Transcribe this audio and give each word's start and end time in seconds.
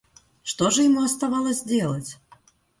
Что 0.41 0.71
же 0.71 0.81
ему 0.81 1.03
оставалось 1.03 1.61
делать? 1.61 2.17